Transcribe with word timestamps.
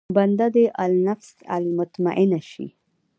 بنده 0.17 0.47
دې 0.55 0.65
النفس 0.85 1.31
المطمئنه 1.55 2.39
شي. 2.49 2.67